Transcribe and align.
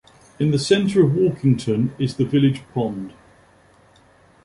In 0.39 0.49
the 0.49 0.57
centre 0.57 1.03
of 1.03 1.11
Walkington 1.11 1.91
is 1.99 2.17
the 2.17 2.25
village 2.25 2.63
pond. 2.73 3.13